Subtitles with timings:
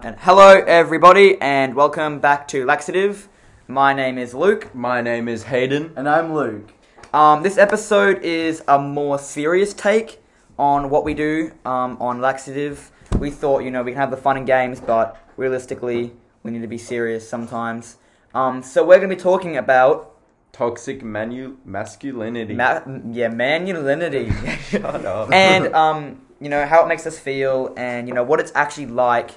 [0.00, 3.28] And hello, everybody, and welcome back to Laxative.
[3.68, 4.74] My name is Luke.
[4.74, 5.92] My name is Hayden.
[5.96, 6.72] And I'm Luke.
[7.12, 10.22] Um, this episode is a more serious take
[10.58, 12.90] on what we do um, on Laxative.
[13.18, 16.12] We thought, you know, we can have the fun and games, but realistically,
[16.42, 17.98] we need to be serious sometimes.
[18.34, 20.08] Um, so we're going to be talking about,
[20.52, 22.54] Toxic manu- masculinity.
[22.54, 22.80] ma-
[23.10, 24.30] yeah, masculinity.
[24.70, 25.30] Shut up.
[25.32, 28.86] and um, you know how it makes us feel, and you know what it's actually
[28.86, 29.30] like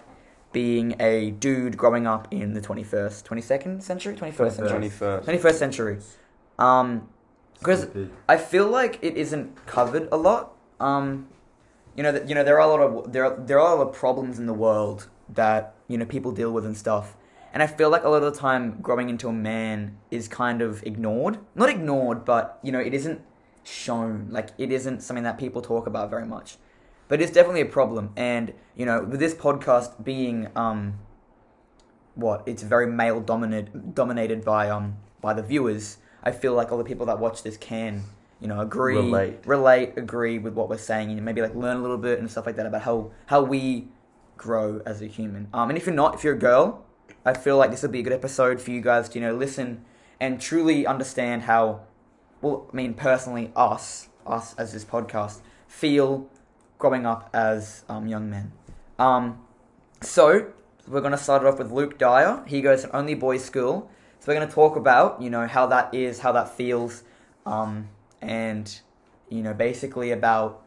[0.55, 4.89] being a dude growing up in the twenty first, twenty second century, twenty first century,
[4.89, 5.23] 21st.
[5.25, 5.97] twenty first century.
[6.57, 7.09] Um,
[7.59, 7.87] because
[8.29, 10.53] I feel like it isn't covered a lot.
[10.79, 11.27] Um,
[11.97, 13.75] you know that you know there are a lot of there are, there are a
[13.75, 17.17] lot of problems in the world that you know people deal with and stuff.
[17.53, 20.61] And I feel like a lot of the time growing into a man is kind
[20.61, 21.37] of ignored.
[21.53, 23.19] Not ignored, but you know, it isn't
[23.65, 24.27] shown.
[24.29, 26.57] Like it isn't something that people talk about very much.
[27.07, 28.11] But it's definitely a problem.
[28.15, 30.99] And, you know, with this podcast being um
[32.15, 36.77] what, it's very male dominated dominated by um by the viewers, I feel like all
[36.77, 38.03] the people that watch this can,
[38.39, 39.39] you know, agree Relate.
[39.45, 42.45] relate, agree with what we're saying and maybe like learn a little bit and stuff
[42.45, 43.87] like that about how how we
[44.37, 45.47] grow as a human.
[45.53, 46.85] Um and if you're not, if you're a girl,
[47.25, 49.35] I feel like this would be a good episode for you guys to, you know,
[49.35, 49.83] listen
[50.19, 51.81] and truly understand how,
[52.41, 56.29] well, I mean, personally, us, us as this podcast, feel
[56.77, 58.51] growing up as um, young men.
[58.99, 59.39] Um,
[60.01, 60.51] so,
[60.87, 62.43] we're going to start it off with Luke Dyer.
[62.47, 63.89] He goes to only boys school.
[64.19, 67.03] So, we're going to talk about, you know, how that is, how that feels,
[67.45, 67.89] um,
[68.21, 68.79] and,
[69.29, 70.65] you know, basically about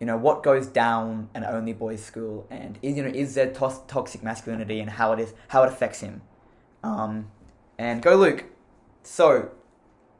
[0.00, 3.52] you know what goes down an only boys school and is you know is there
[3.52, 6.20] tos- toxic masculinity and how it is how it affects him
[6.82, 7.30] um
[7.78, 8.44] and go luke
[9.02, 9.50] so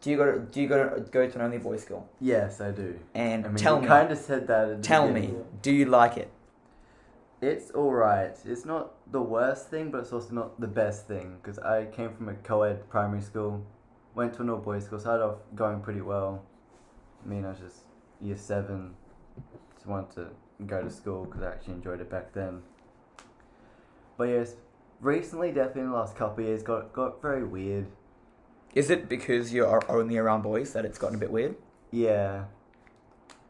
[0.00, 2.60] do you go to do you go to go to an only boys school Yes,
[2.60, 2.98] I do.
[3.14, 4.82] and I mean, tell me kind of said that.
[4.82, 6.30] Tell me do you like it
[7.40, 8.36] It's alright.
[8.44, 11.36] It's not the worst thing, but it's also not the best thing.
[11.40, 13.62] Because I came from a co ed primary school,
[14.14, 16.42] went to an all boys school, started off going pretty well.
[17.24, 17.80] I mean, I was just
[18.20, 18.94] year seven,
[19.74, 20.26] just wanted to
[20.66, 22.62] go to school because I actually enjoyed it back then.
[24.16, 24.54] But yes,
[25.00, 27.86] recently, definitely in the last couple of years, got got very weird.
[28.76, 31.54] Is it because you're only around boys that it's gotten a bit weird
[31.90, 32.44] Yeah.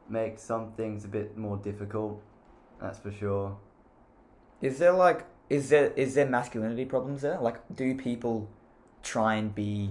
[0.09, 2.22] Makes some things a bit more difficult,
[2.81, 3.56] that's for sure.
[4.62, 5.20] is there like
[5.50, 8.48] is there is there masculinity problems there like do people
[9.03, 9.91] try and be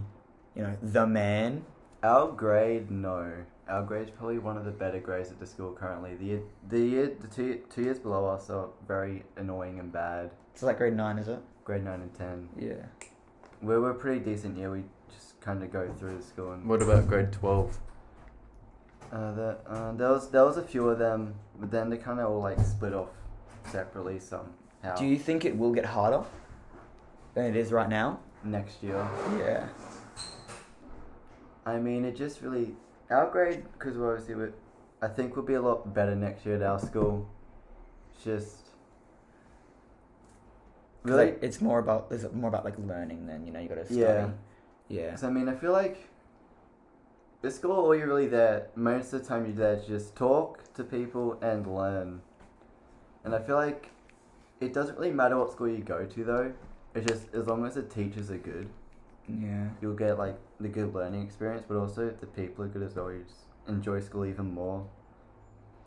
[0.56, 1.64] you know the man
[2.04, 3.20] Our grade, no.
[3.68, 6.12] Our grade's probably one of the better grades at the school currently.
[6.16, 6.42] The year,
[6.76, 10.30] the year, the two, two years below us are very annoying and bad.
[10.54, 12.50] it's like grade 9 is it Grade 9 and 10.
[12.70, 12.86] yeah
[13.62, 14.72] We're, we're pretty decent year.
[14.72, 14.84] We
[15.46, 17.80] kind of go through the school and What about grade 12?
[19.12, 22.20] Uh, the, uh, there was there was a few of them, but then they kind
[22.20, 23.10] of all like split off
[23.72, 24.96] separately somehow.
[24.98, 26.24] Do you think it will get harder
[27.36, 28.20] than it is right now?
[28.44, 29.08] Next year,
[29.38, 29.68] Yeah.
[31.66, 32.76] I mean, it just really
[33.10, 34.48] our grade because we're obviously we
[35.02, 37.28] I think we'll be a lot better next year at our school.
[38.14, 38.58] It's just
[41.04, 43.76] Really, really, it's more about it's more about like learning than you know you got
[43.76, 44.00] to study.
[44.00, 44.30] Yeah.
[44.88, 45.12] Yeah.
[45.12, 46.10] 'cause I mean, I feel like
[47.42, 50.64] the school all you're really there most of the time you're there to just talk
[50.74, 52.22] to people and learn,
[53.24, 53.92] and I feel like
[54.60, 56.54] it doesn't really matter what school you go to though.
[56.94, 58.70] It's just as long as the teachers are good.
[59.28, 59.70] Yeah.
[59.82, 62.96] you'll get like the good learning experience, but also if the people are good as
[62.96, 64.86] well, you just enjoy school even more.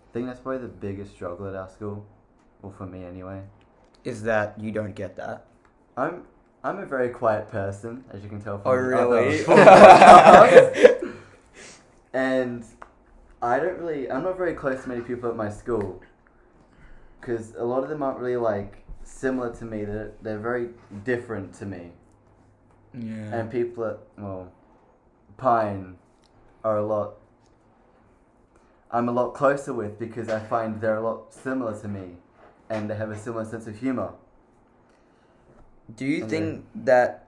[0.09, 2.05] I think that's probably the biggest struggle at our school,
[2.63, 3.43] well for me anyway.
[4.05, 5.47] Is that you don't get that?
[5.97, 6.25] I'm
[6.65, 9.39] I'm a very quiet person, as you can tell Oh, from the other really?
[9.45, 11.15] podcasts.
[12.13, 12.65] and
[13.41, 16.03] I don't really I'm not very close to many people at my school,
[17.21, 19.85] because a lot of them aren't really like similar to me.
[19.85, 20.71] They're they're very
[21.05, 21.93] different to me.
[22.95, 23.35] Yeah.
[23.41, 24.51] and people at well
[25.37, 25.99] pine
[26.65, 27.17] are a lot
[28.91, 32.17] i'm a lot closer with because i find they're a lot similar to me
[32.71, 34.15] and they have a similar sense of humor
[35.97, 37.27] Do you and think that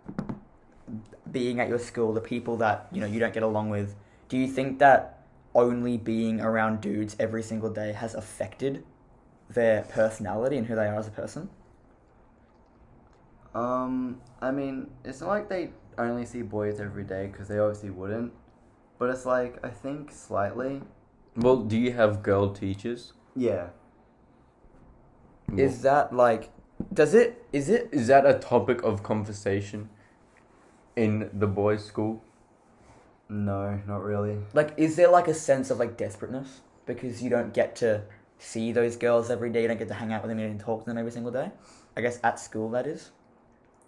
[1.30, 3.94] being at your school, the people that you know you don't get along with,
[4.28, 5.24] do you think that
[5.54, 8.84] only being around dudes every single day has affected
[9.48, 11.48] their personality and who they are as a person?
[13.54, 17.90] um i mean it's not like they only see boys every day because they obviously
[17.90, 18.32] wouldn't
[18.98, 20.82] but it's like i think slightly
[21.36, 23.12] Well, do you have girl teachers?
[23.34, 23.68] yeah
[25.56, 26.50] Is that like,
[26.92, 27.44] does it?
[27.52, 27.88] Is it?
[27.92, 29.88] Is that a topic of conversation
[30.96, 32.22] in the boys' school?
[33.30, 37.54] no not really Like, is there like a sense of like desperateness because you don't
[37.54, 38.02] get to
[38.38, 40.80] see those girls every day, you don't get to hang out with them and talk
[40.80, 41.50] to them every single day?
[41.96, 43.10] I guess at school that is.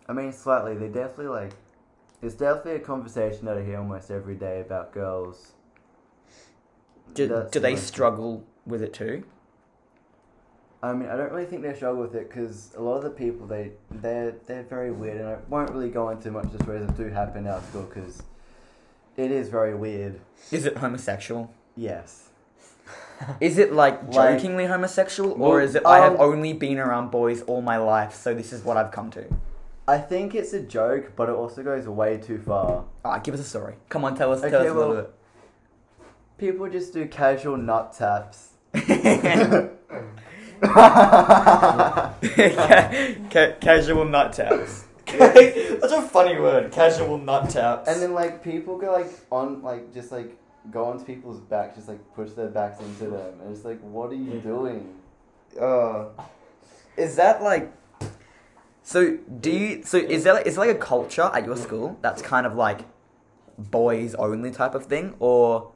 [0.09, 0.77] I mean, slightly.
[0.77, 1.53] They definitely like.
[2.21, 5.53] It's definitely a conversation that I hear almost every day about girls.
[7.15, 9.25] Do, That's do they struggle with it too?
[10.85, 13.11] I mean, I don't really think they struggle with it because a lot of the
[13.11, 16.65] people they they're they're very weird, and I won't really go into much of the
[16.65, 18.23] stories that do happen at school because
[19.17, 20.21] it is very weird.
[20.51, 21.53] Is it homosexual?
[21.77, 22.29] Yes.
[23.41, 26.79] Is it like Like- jokingly homosexual, or Well, is it I have um, only been
[26.81, 29.25] around boys all my life, so this is what I've come to?
[29.87, 32.85] I think it's a joke, but it also goes way too far.
[33.05, 33.75] Alright, give us a story.
[33.89, 35.11] Come on, tell us, tell Okay, us a little well-
[36.39, 38.49] People just do casual nut taps.
[40.63, 42.57] bit.
[42.57, 44.85] Ca- ca- casual nut taps.
[45.07, 46.73] That's a funny word.
[46.73, 47.89] Casual nut taps.
[47.89, 50.39] And then like people go like on like just like
[50.71, 54.11] go onto people's backs, just like push their backs into them, and it's like, what
[54.11, 54.95] are you doing?
[55.61, 56.07] Uh,
[56.97, 57.73] is that like?
[58.83, 59.83] So do you?
[59.85, 62.55] So is there like, is there like a culture at your school that's kind of
[62.55, 62.81] like
[63.59, 65.73] boys only type of thing, or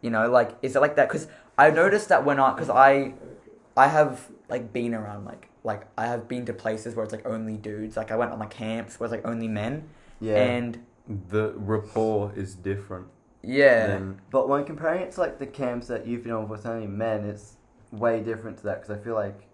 [0.00, 1.08] you know, like is it like that?
[1.08, 3.14] Because I noticed that when I, because I,
[3.76, 7.26] I have like been around like like I have been to places where it's like
[7.26, 7.96] only dudes.
[7.96, 9.88] Like I went on like camps where it's like only men,
[10.20, 10.36] Yeah.
[10.36, 10.78] and
[11.30, 13.06] The rapport is different.
[13.42, 16.66] yeah, Than, but when comparing it to like the camps that you've been on with
[16.66, 17.56] only men, it's
[17.92, 19.48] way different to that because I feel like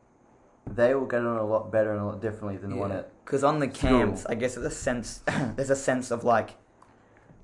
[0.71, 3.11] they will get on a lot better and a lot differently than the one at.
[3.25, 4.33] Because on the camps, School.
[4.33, 5.23] I guess there's a sense
[5.57, 6.51] there's a sense of like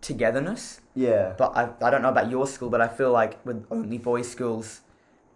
[0.00, 0.80] togetherness.
[0.94, 1.34] Yeah.
[1.36, 4.28] But I, I don't know about your school, but I feel like with only boys
[4.30, 4.80] schools,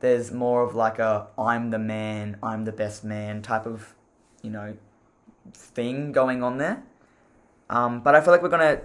[0.00, 3.94] there's more of like a I'm the man, I'm the best man type of,
[4.42, 4.76] you know,
[5.52, 6.82] thing going on there.
[7.68, 8.82] Um, but I feel like we're gonna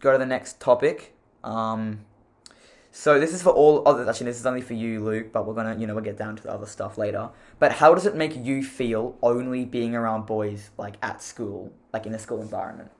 [0.00, 1.16] go to the next topic.
[1.42, 2.04] Um,
[2.90, 4.08] so this is for all other.
[4.08, 5.32] Actually, this is only for you, Luke.
[5.32, 7.30] But we're gonna, you know, we'll get down to the other stuff later.
[7.58, 12.04] But how does it make you feel only being around boys, like at school, like
[12.06, 12.90] in a school environment?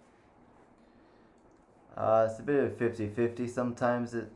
[1.94, 3.46] Uh, it's a bit of 50 50.
[3.46, 4.32] Sometimes it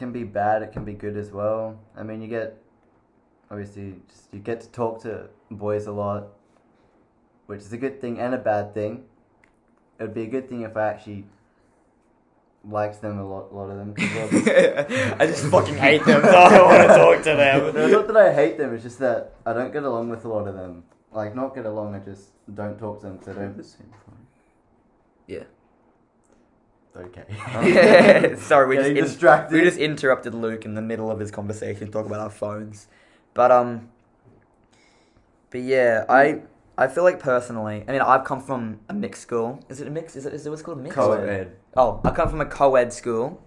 [0.00, 1.78] can be bad, it can be good as well.
[1.94, 2.56] I mean, you get,
[3.50, 6.28] obviously, just, you get to talk to boys a lot,
[7.46, 9.04] which is a good thing and a bad thing.
[9.98, 11.26] It would be a good thing if I actually
[12.64, 13.94] likes them a lot, a lot of them.
[15.20, 17.74] I just fucking hate them, so I don't want to talk to them.
[17.74, 20.28] no, not that I hate them, it's just that I don't get along with a
[20.28, 20.84] lot of them.
[21.12, 23.54] Like, not get along, I just don't talk to them because I don't.
[23.54, 24.24] phone.
[27.06, 28.36] Okay.
[28.38, 29.54] Sorry, we just, Getting distracted.
[29.54, 32.88] we just interrupted Luke in the middle of his conversation talk about our phones.
[33.34, 33.88] But um,
[35.50, 36.42] but yeah, I
[36.76, 39.60] I feel like personally, I mean, I've come from a mixed school.
[39.68, 40.16] Is it a mix?
[40.16, 41.16] Is it is it what's called a mixed Co-ed.
[41.26, 41.56] Co-ed.
[41.76, 43.42] Oh, I come from a co-ed school,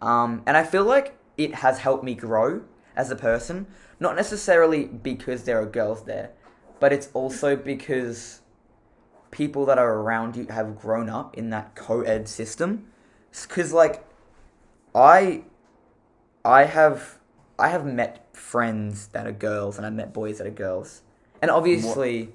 [0.00, 2.62] um, and I feel like it has helped me grow
[2.94, 3.66] as a person.
[3.98, 6.30] Not necessarily because there are girls there,
[6.80, 8.40] but it's also because
[9.30, 12.86] people that are around you have grown up in that co-ed system.
[13.30, 14.04] Because like,
[14.94, 15.42] I,
[16.44, 17.18] I have,
[17.58, 21.02] I have met friends that are girls, and I've met boys that are girls,
[21.42, 22.30] and obviously.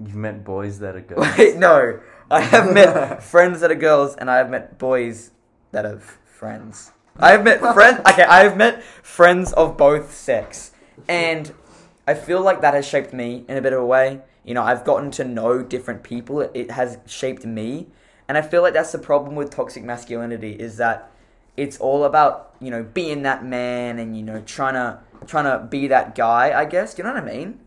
[0.00, 1.26] You've met boys that are girls.
[1.36, 2.00] Wait, no.
[2.30, 5.32] I have met friends that are girls, and I have met boys
[5.72, 6.92] that are f- friends.
[7.18, 8.00] I have met friends.
[8.10, 10.72] Okay, I have met friends of both sex,
[11.08, 11.52] and
[12.06, 14.20] I feel like that has shaped me in a bit of a way.
[14.48, 16.40] You know, I've gotten to know different people.
[16.40, 17.88] It, has shaped me,
[18.26, 21.10] and I feel like that's the problem with toxic masculinity is that
[21.58, 25.66] it's all about you know being that man and you know trying to trying to
[25.66, 26.58] be that guy.
[26.58, 26.94] I guess.
[26.94, 27.60] Do you know what I mean?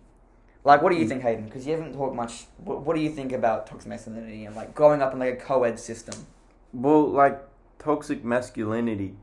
[0.64, 1.10] Like, what do you mm.
[1.10, 1.46] think, Hayden?
[1.46, 2.46] Because you haven't talked much.
[2.58, 5.38] What, what do you think about toxic masculinity and like growing up in like a
[5.38, 6.26] co-ed system?
[6.74, 7.44] Well, like
[7.78, 9.14] toxic masculinity,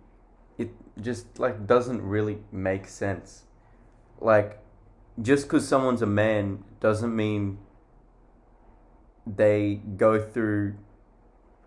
[0.58, 3.42] it just like doesn't really make sense.
[4.20, 4.60] Like,
[5.20, 7.58] just because someone's a man doesn't mean
[9.26, 10.74] they go through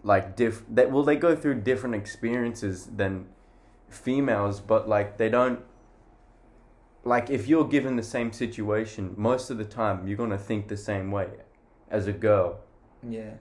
[0.03, 0.63] like diff.
[0.69, 3.27] That well, they go through different experiences than
[3.89, 5.59] females, but like they don't.
[7.03, 10.77] Like, if you're given the same situation, most of the time you're gonna think the
[10.77, 11.29] same way
[11.89, 12.59] as a girl.
[13.07, 13.33] Yeah.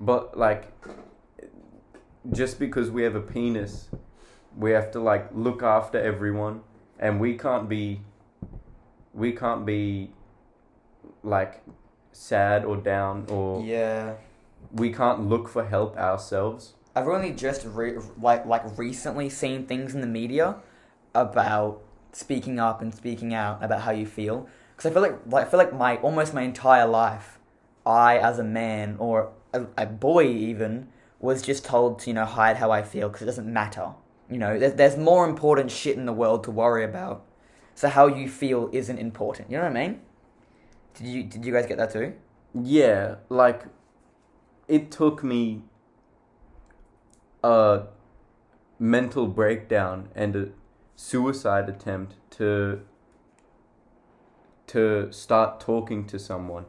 [0.00, 0.72] But like,
[2.32, 3.88] just because we have a penis,
[4.56, 6.62] we have to like look after everyone,
[6.98, 8.00] and we can't be,
[9.14, 10.10] we can't be,
[11.22, 11.62] like,
[12.12, 14.14] sad or down, or Yeah.
[14.72, 16.74] we can't look for help ourselves.
[16.94, 20.56] I've only just re- like like recently seen things in the media
[21.14, 21.80] about
[22.12, 24.46] speaking up and speaking out about how you feel.
[24.76, 27.38] Because I feel like, like I feel like my almost my entire life,
[27.86, 30.88] I as a man or a, a boy even
[31.18, 33.92] was just told to you know hide how I feel because it doesn't matter.
[34.30, 37.24] You know, there's there's more important shit in the world to worry about.
[37.74, 39.50] So how you feel isn't important.
[39.50, 40.00] You know what I mean?
[40.94, 42.14] Did you did you guys get that too?
[42.54, 43.64] Yeah, like
[44.68, 45.62] it took me
[47.42, 47.82] a
[48.78, 50.48] mental breakdown and a
[50.96, 52.82] suicide attempt to
[54.68, 56.66] to start talking to someone.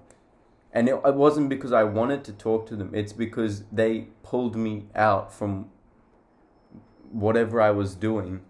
[0.72, 2.92] And it, it wasn't because I wanted to talk to them.
[2.94, 5.70] It's because they pulled me out from
[7.12, 8.42] whatever I was doing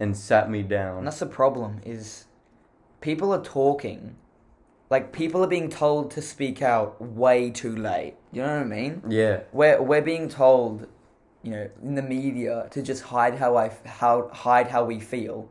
[0.00, 1.04] and sat me And down.
[1.04, 2.26] that's the problem is
[3.00, 4.16] people are talking
[4.90, 8.14] like people are being told to speak out way too late.
[8.30, 9.02] You know what I mean?
[9.08, 9.40] Yeah.
[9.50, 10.86] We're we're being told,
[11.42, 15.48] you know, in the media to just hide how I how hide how we feel.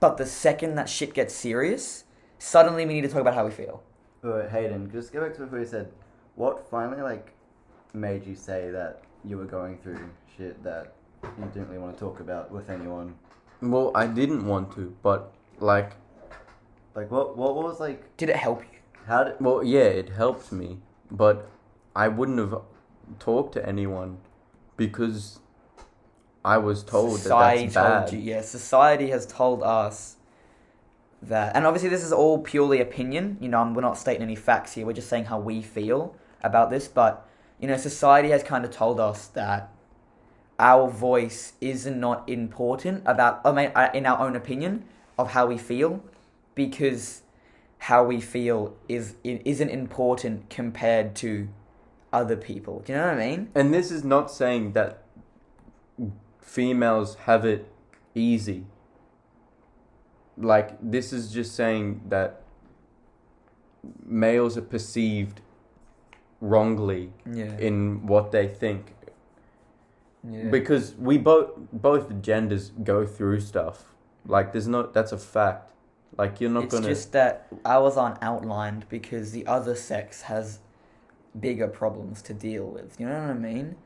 [0.00, 2.04] But the second that shit gets serious,
[2.38, 3.82] suddenly we need to talk about how we feel.
[4.22, 5.92] But Hayden, just go back to before you said,
[6.34, 7.32] what finally like
[7.94, 10.00] made you say that you were going through
[10.36, 13.14] shit that you didn't really want to talk about with anyone?
[13.62, 15.92] Well, I didn't want to, but like
[16.94, 17.36] Like what?
[17.36, 18.16] What was like?
[18.16, 18.78] Did it help you?
[19.06, 19.34] How did?
[19.40, 20.78] Well, yeah, it helped me,
[21.10, 21.48] but
[21.94, 22.60] I wouldn't have
[23.18, 24.18] talked to anyone
[24.76, 25.40] because
[26.44, 28.08] I was told society that that's bad.
[28.08, 28.32] told you.
[28.32, 30.16] Yeah, society has told us
[31.22, 33.36] that, and obviously this is all purely opinion.
[33.40, 34.86] You know, we're not stating any facts here.
[34.86, 36.88] We're just saying how we feel about this.
[36.88, 37.26] But
[37.60, 39.70] you know, society has kind of told us that
[40.60, 43.40] our voice is not important about.
[43.44, 44.84] I mean, uh, in our own opinion
[45.18, 46.04] of how we feel,
[46.54, 47.22] because
[47.78, 51.48] how we feel is isn't important compared to
[52.12, 52.80] other people.
[52.80, 53.48] Do you know what I mean?
[53.54, 55.02] And this is not saying that
[56.40, 57.66] females have it
[58.14, 58.66] easy.
[60.36, 62.42] Like this is just saying that
[64.04, 65.40] males are perceived
[66.40, 67.56] wrongly Yeah.
[67.58, 68.94] in what they think
[70.28, 70.44] yeah.
[70.50, 73.94] because we both both genders go through stuff
[74.26, 75.72] like there's no that's a fact
[76.18, 80.22] like you're not it's gonna It's just that ours aren't outlined because the other sex
[80.22, 80.58] has
[81.38, 82.98] bigger problems to deal with.
[82.98, 83.76] You know what I mean?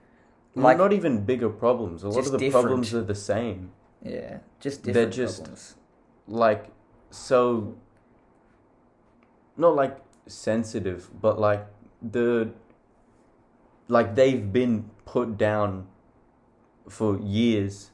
[0.57, 2.65] like not even bigger problems a lot of the different.
[2.65, 3.73] problems are the same
[4.03, 5.75] yeah, just different They're just- problems.
[6.29, 6.67] like
[7.11, 7.75] so
[9.57, 11.67] not like sensitive but like
[12.03, 12.53] the
[13.89, 15.87] like they've been put down
[16.89, 17.91] for years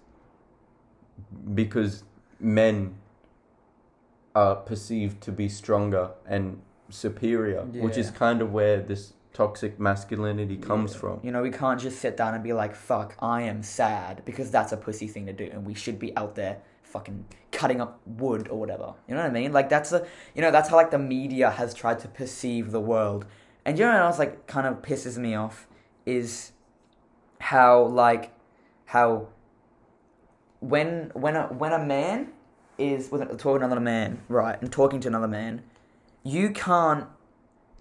[1.55, 2.05] because
[2.39, 2.95] men
[4.35, 10.57] are perceived to be stronger and superior which is kind of where this toxic masculinity
[10.57, 11.01] comes Yeah.
[11.01, 14.23] from You know, we can't just sit down and be like, "Fuck, I am sad,"
[14.25, 17.81] because that's a pussy thing to do, and we should be out there fucking cutting
[17.81, 18.95] up wood or whatever.
[19.07, 19.53] You know what I mean?
[19.53, 20.05] Like that's a,
[20.35, 23.25] you know, that's how like the media has tried to perceive the world.
[23.65, 25.69] And you know what else like kind of pisses me off
[26.05, 26.51] is
[27.39, 28.33] how like
[28.91, 29.29] how
[30.59, 32.33] when when a when a man
[32.77, 35.63] is with talking to another man, right, and talking to another man,
[36.25, 37.07] you can't.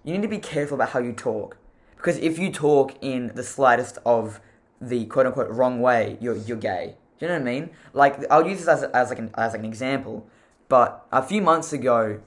[0.04, 1.56] You need to be careful about how you talk,
[1.96, 4.40] because if you talk in the slightest of
[4.80, 6.94] the quote unquote wrong way, you're you're gay.
[7.18, 7.70] Do you know what I mean?
[7.92, 10.28] Like I'll use this as as like an as like an example,
[10.68, 12.20] but a few months ago,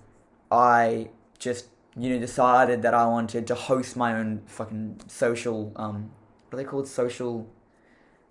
[0.52, 1.10] I
[1.40, 6.12] just you know decided that I wanted to host my own fucking social um
[6.50, 7.48] what are they called social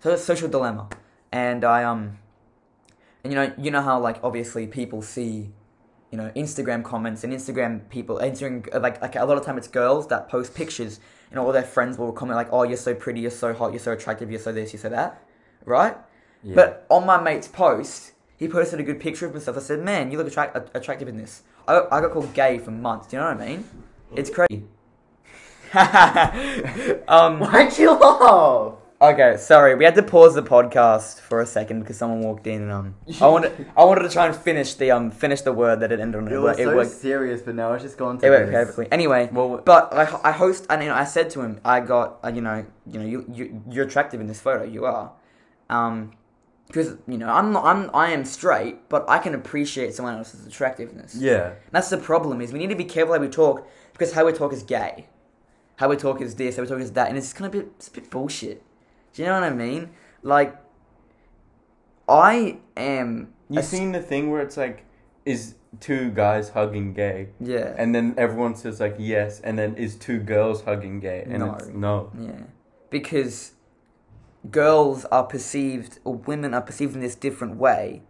[0.03, 0.89] so social dilemma,
[1.31, 2.17] and I um
[3.23, 5.49] and you know you know how like obviously people see
[6.11, 9.69] you know Instagram comments and Instagram people Instagram like like a lot of time it's
[9.69, 10.99] girls that post pictures
[11.31, 13.79] and all their friends will comment like oh you're so pretty you're so hot you're
[13.79, 15.23] so attractive you're so this you're so that
[15.63, 15.95] right
[16.43, 16.55] yeah.
[16.55, 19.55] but on my mate's post, he posted a good picture of himself.
[19.55, 22.71] I said, "Man, you look attract- attractive in this." I, I got called gay for
[22.71, 23.07] months.
[23.07, 23.63] Do you know what I mean?
[24.13, 24.65] It's crazy.
[27.07, 28.82] um, Why'd you laugh?
[29.11, 29.75] Okay, sorry.
[29.75, 32.63] We had to pause the podcast for a second because someone walked in.
[32.63, 35.79] And, um, I wanted I wanted to try and finish the um finish the word
[35.81, 36.27] that it ended on.
[36.27, 36.91] It It, was it so worked.
[36.91, 38.53] serious, but now it's just gone to It worked this.
[38.53, 38.87] perfectly.
[38.91, 42.19] Anyway, well but I, I host and you know I said to him I got
[42.23, 45.11] uh, you know you know you, you you're attractive in this photo you are,
[45.69, 46.11] um,
[46.67, 50.47] because you know I'm not I'm I am straight but I can appreciate someone else's
[50.47, 51.15] attractiveness.
[51.15, 54.25] yeah That's the problem is we need to be careful how we talk because how
[54.25, 55.07] we talk is gay,
[55.75, 57.63] how we talk is this, how we talk is that, and it's kind of a
[57.63, 58.63] bit, it's a bit bullshit.
[59.13, 59.91] Do you know what I mean?
[60.23, 60.55] Like,
[62.07, 63.33] I am.
[63.49, 64.85] you a- seen the thing where it's like
[65.25, 67.73] is two guys hugging gay Yeah.
[67.77, 71.53] And then everyone says like yes, and then is two girls hugging gay, and No.
[71.55, 72.11] it's no.
[72.19, 72.31] Yeah,
[72.89, 73.53] because
[74.51, 78.01] girls are perceived or women are perceived in this different way,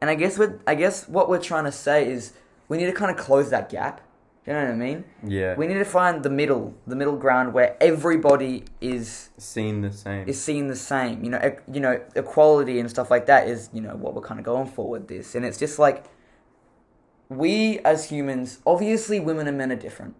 [0.00, 2.34] and I guess what I guess what we're trying to say is
[2.68, 4.00] we need to kind of close that gap.
[4.48, 5.04] You know what I mean?
[5.26, 9.92] Yeah, We need to find the middle, the middle ground where everybody is seen the
[9.92, 10.26] same.
[10.26, 11.22] is seen the same.
[11.22, 14.22] You know, e- you know, equality and stuff like that is you know what we're
[14.22, 16.06] kind of going for with this, and it's just like
[17.28, 20.14] we as humans, obviously, women and men are different.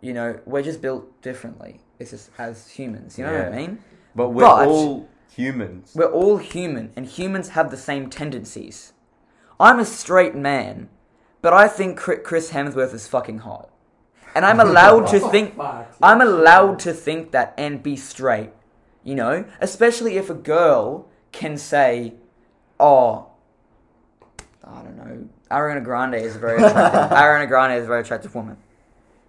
[0.00, 1.82] You know, we're just built differently.
[1.98, 3.18] It's just as humans.
[3.18, 3.80] You know what I mean?
[4.16, 5.92] But we're But- all humans.
[5.94, 8.94] We're all human, and humans have the same tendencies.
[9.60, 10.88] I'm a straight man,
[11.42, 13.68] but I think Chris Hemsworth is fucking hot.
[14.34, 15.58] And I'm allowed to think
[16.02, 18.50] I'm allowed to think that and be straight.
[19.04, 19.44] You know?
[19.60, 22.14] Especially if a girl can say,
[22.80, 23.26] Oh
[24.64, 28.34] I don't know, Ariana Grande is a very attractive Ariana Grande is a very attractive
[28.34, 28.56] woman.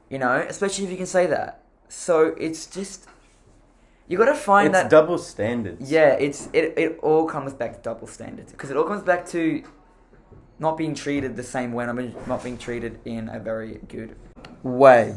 [0.09, 1.63] You know, especially if you can say that.
[1.89, 3.07] So it's just
[4.07, 5.89] you gotta find it's that double standards.
[5.89, 9.25] yeah, it's it, it all comes back to double standards because it all comes back
[9.29, 9.63] to
[10.59, 14.15] not being treated the same way, not being, not being treated in a very good
[14.61, 15.15] way.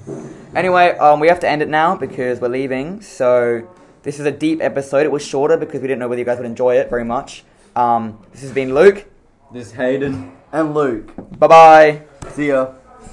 [0.54, 3.00] Anyway, um, we have to end it now because we're leaving.
[3.00, 3.68] So
[4.02, 5.04] this is a deep episode.
[5.04, 7.44] It was shorter because we didn't know whether you guys would enjoy it very much.
[7.74, 9.06] Um, this has been Luke.
[9.52, 10.32] This is Hayden.
[10.52, 11.12] And Luke.
[11.38, 12.02] Bye bye.
[12.32, 12.72] See ya.